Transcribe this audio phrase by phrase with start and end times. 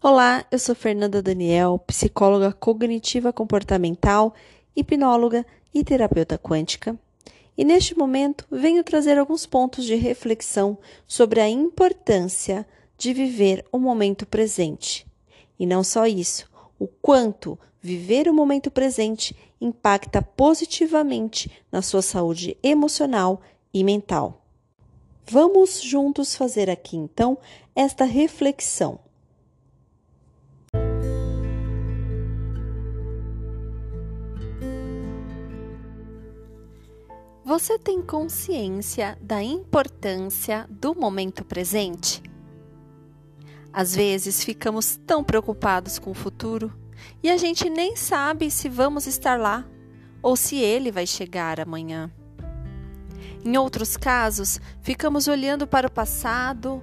[0.00, 4.32] Olá, eu sou Fernanda Daniel, psicóloga cognitiva comportamental,
[4.76, 6.96] hipnóloga e terapeuta quântica.
[7.56, 12.64] E neste momento venho trazer alguns pontos de reflexão sobre a importância
[12.96, 15.04] de viver o momento presente.
[15.58, 22.56] E não só isso, o quanto viver o momento presente impacta positivamente na sua saúde
[22.62, 23.42] emocional
[23.74, 24.44] e mental.
[25.26, 27.36] Vamos juntos fazer aqui então
[27.74, 29.00] esta reflexão.
[37.58, 42.22] Você tem consciência da importância do momento presente?
[43.72, 46.72] Às vezes ficamos tão preocupados com o futuro
[47.20, 49.66] e a gente nem sabe se vamos estar lá
[50.22, 52.12] ou se ele vai chegar amanhã.
[53.44, 56.80] Em outros casos, ficamos olhando para o passado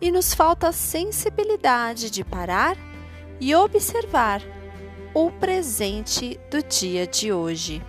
[0.00, 2.78] e nos falta a sensibilidade de parar
[3.38, 4.40] e observar
[5.12, 7.82] o presente do dia de hoje.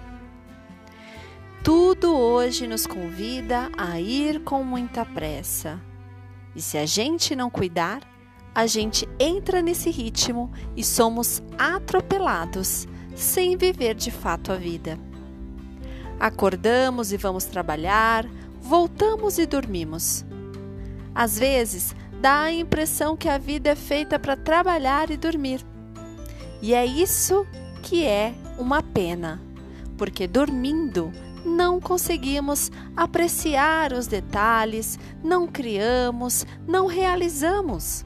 [1.65, 5.81] Tudo hoje nos convida a ir com muita pressa.
[6.55, 8.01] E se a gente não cuidar,
[8.53, 14.99] a gente entra nesse ritmo e somos atropelados, sem viver de fato a vida.
[16.19, 18.27] Acordamos e vamos trabalhar,
[18.61, 20.23] voltamos e dormimos.
[21.15, 25.65] Às vezes, dá a impressão que a vida é feita para trabalhar e dormir.
[26.61, 27.43] E é isso
[27.81, 29.41] que é uma pena,
[29.97, 31.11] porque dormindo
[31.45, 38.03] não conseguimos apreciar os detalhes, não criamos, não realizamos.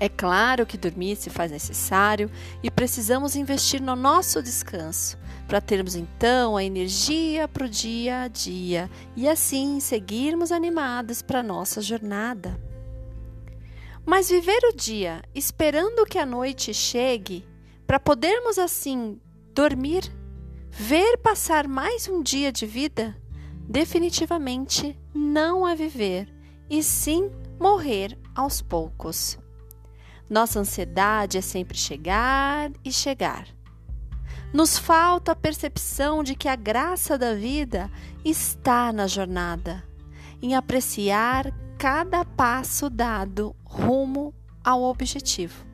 [0.00, 2.30] É claro que dormir se faz necessário
[2.62, 8.28] e precisamos investir no nosso descanso para termos então a energia para o dia a
[8.28, 12.60] dia e assim seguirmos animados para nossa jornada.
[14.06, 17.44] Mas viver o dia esperando que a noite chegue
[17.86, 19.20] para podermos assim
[19.52, 20.04] dormir
[20.80, 23.20] Ver passar mais um dia de vida
[23.68, 26.32] definitivamente não é viver,
[26.70, 29.36] e sim morrer aos poucos.
[30.30, 33.48] Nossa ansiedade é sempre chegar e chegar.
[34.54, 37.90] Nos falta a percepção de que a graça da vida
[38.24, 39.82] está na jornada,
[40.40, 44.32] em apreciar cada passo dado rumo
[44.62, 45.67] ao objetivo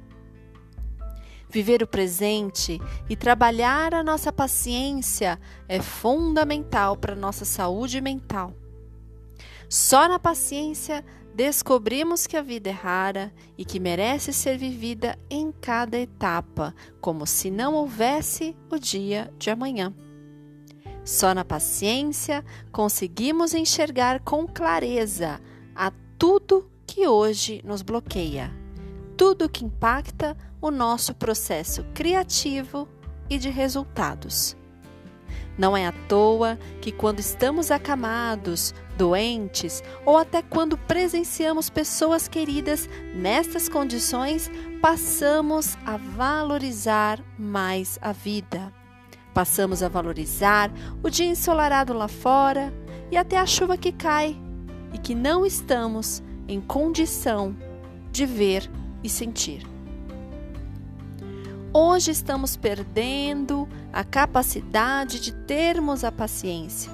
[1.55, 5.39] viver o presente e trabalhar a nossa paciência
[5.69, 8.53] é fundamental para a nossa saúde mental.
[9.69, 15.53] Só na paciência descobrimos que a vida é rara e que merece ser vivida em
[15.53, 19.95] cada etapa, como se não houvesse o dia de amanhã.
[21.05, 25.41] Só na paciência conseguimos enxergar com clareza
[25.73, 28.53] a tudo que hoje nos bloqueia,
[29.17, 32.89] tudo que impacta o nosso processo criativo
[33.29, 34.57] e de resultados.
[35.59, 42.89] Não é à toa que, quando estamos acamados, doentes ou até quando presenciamos pessoas queridas
[43.15, 48.73] nestas condições, passamos a valorizar mais a vida.
[49.35, 52.73] Passamos a valorizar o dia ensolarado lá fora
[53.11, 54.35] e até a chuva que cai
[54.95, 57.55] e que não estamos em condição
[58.11, 58.71] de ver
[59.03, 59.74] e sentir.
[61.77, 66.89] Hoje estamos perdendo a capacidade de termos a paciência.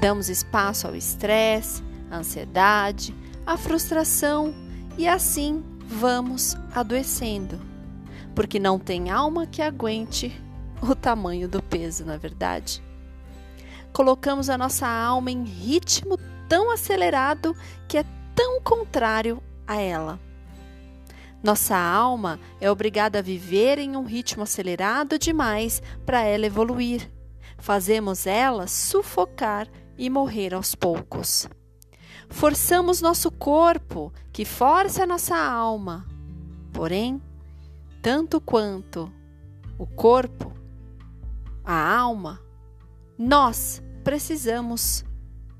[0.00, 3.14] Damos espaço ao estresse, à ansiedade,
[3.44, 4.54] à frustração
[4.96, 7.60] e assim vamos adoecendo,
[8.34, 10.34] porque não tem alma que aguente
[10.80, 12.82] o tamanho do peso, na verdade.
[13.92, 17.54] Colocamos a nossa alma em ritmo tão acelerado
[17.86, 18.04] que é
[18.34, 20.18] tão contrário a ela.
[21.42, 27.10] Nossa alma é obrigada a viver em um ritmo acelerado demais para ela evoluir.
[27.58, 31.48] Fazemos ela sufocar e morrer aos poucos.
[32.28, 36.06] Forçamos nosso corpo, que força nossa alma.
[36.72, 37.20] Porém,
[38.00, 39.12] tanto quanto
[39.78, 40.52] o corpo,
[41.64, 42.40] a alma,
[43.18, 45.04] nós precisamos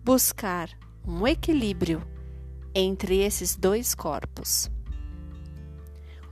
[0.05, 0.69] buscar
[1.07, 2.03] um equilíbrio
[2.75, 4.71] entre esses dois corpos.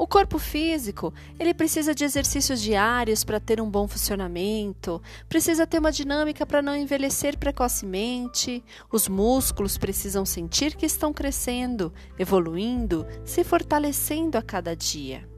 [0.00, 4.98] O corpo físico, ele precisa de exercícios diários para ter um bom funcionamento,
[5.28, 8.64] precisa ter uma dinâmica para não envelhecer precocemente.
[8.90, 15.28] Os músculos precisam sentir que estão crescendo, evoluindo, se fortalecendo a cada dia.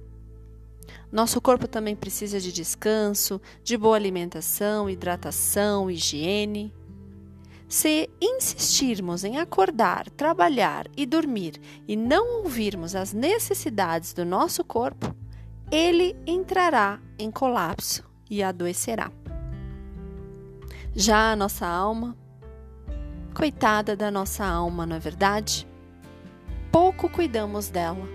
[1.10, 6.72] Nosso corpo também precisa de descanso, de boa alimentação, hidratação, higiene.
[7.72, 11.58] Se insistirmos em acordar, trabalhar e dormir
[11.88, 15.16] e não ouvirmos as necessidades do nosso corpo,
[15.70, 19.10] ele entrará em colapso e adoecerá.
[20.94, 22.14] Já a nossa alma,
[23.34, 25.66] coitada da nossa alma, não é verdade?
[26.70, 28.06] Pouco cuidamos dela.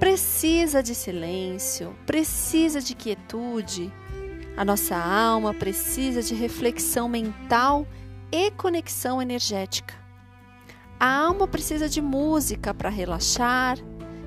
[0.00, 3.92] Precisa de silêncio, precisa de quietude.
[4.56, 7.86] A nossa alma precisa de reflexão mental
[8.30, 9.94] e conexão energética.
[10.98, 13.78] A alma precisa de música para relaxar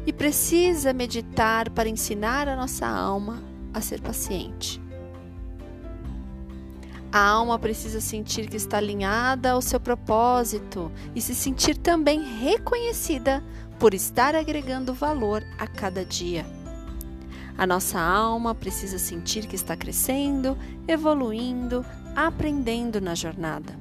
[0.05, 3.43] e precisa meditar para ensinar a nossa alma
[3.73, 4.81] a ser paciente.
[7.11, 13.43] A alma precisa sentir que está alinhada ao seu propósito e se sentir também reconhecida
[13.77, 16.43] por estar agregando valor a cada dia.
[17.57, 20.57] A nossa alma precisa sentir que está crescendo,
[20.87, 21.85] evoluindo,
[22.15, 23.77] aprendendo na jornada.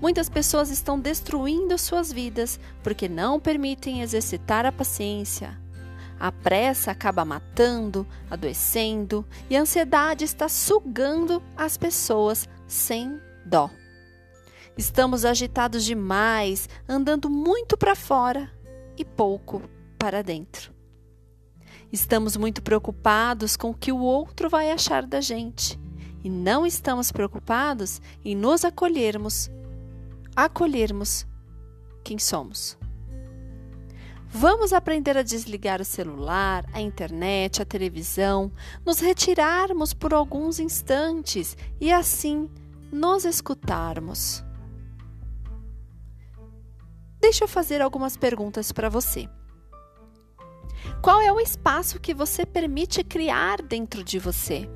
[0.00, 5.58] Muitas pessoas estão destruindo suas vidas porque não permitem exercitar a paciência.
[6.20, 13.70] A pressa acaba matando, adoecendo e a ansiedade está sugando as pessoas sem dó.
[14.76, 18.50] Estamos agitados demais, andando muito para fora
[18.98, 19.62] e pouco
[19.98, 20.75] para dentro.
[21.92, 25.78] Estamos muito preocupados com o que o outro vai achar da gente
[26.24, 29.50] e não estamos preocupados em nos acolhermos
[30.34, 31.26] acolhermos
[32.04, 32.76] quem somos.
[34.28, 38.52] Vamos aprender a desligar o celular, a internet, a televisão,
[38.84, 42.50] nos retirarmos por alguns instantes e assim
[42.92, 44.44] nos escutarmos.
[47.18, 49.26] Deixa eu fazer algumas perguntas para você.
[51.02, 54.68] Qual é o espaço que você permite criar dentro de você?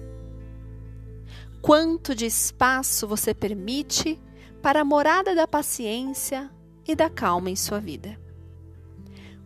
[1.63, 4.19] Quanto de espaço você permite
[4.63, 6.51] para a morada da paciência
[6.87, 8.19] e da calma em sua vida.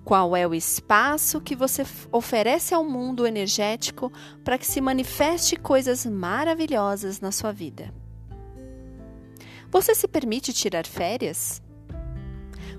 [0.04, 4.12] Qual é o espaço que você oferece ao mundo energético
[4.42, 7.92] para que se manifeste coisas maravilhosas na sua vida?
[9.70, 11.62] Você se permite tirar férias?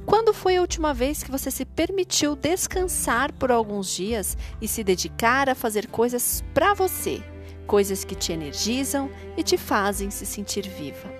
[0.06, 4.84] Quando foi a última vez que você se permitiu descansar por alguns dias e se
[4.84, 7.24] dedicar a fazer coisas para você,
[7.66, 11.12] coisas que te energizam e te fazem se sentir viva?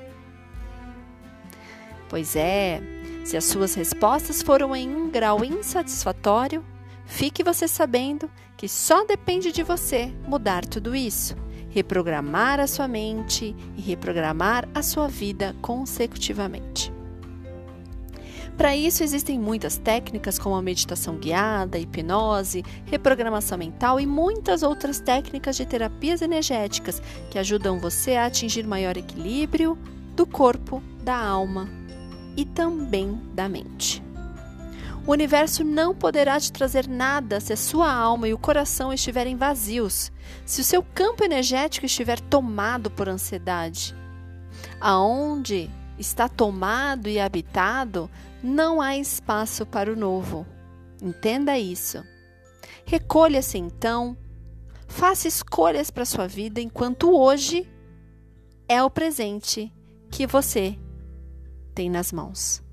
[2.08, 2.80] Pois é,
[3.26, 6.64] se as suas respostas foram em um grau insatisfatório,
[7.06, 11.36] fique você sabendo que só depende de você mudar tudo isso,
[11.72, 16.95] reprogramar a sua mente e reprogramar a sua vida consecutivamente.
[18.58, 25.00] Para isso, existem muitas técnicas como a meditação guiada, hipnose, reprogramação mental e muitas outras
[25.00, 29.78] técnicas de terapias energéticas que ajudam você a atingir maior equilíbrio
[30.16, 31.70] do corpo, da alma
[32.38, 34.02] e também da mente.
[35.06, 39.36] O universo não poderá te trazer nada se a sua alma e o coração estiverem
[39.36, 40.12] vazios,
[40.46, 43.94] se o seu campo energético estiver tomado por ansiedade.
[44.82, 45.70] Aonde
[46.00, 48.10] está tomado e habitado,
[48.46, 50.46] não há espaço para o novo.
[51.02, 52.04] Entenda isso.
[52.86, 54.16] Recolha-se então,
[54.88, 57.68] faça escolhas para sua vida enquanto hoje
[58.68, 59.74] é o presente
[60.10, 60.78] que você
[61.74, 62.65] tem nas mãos.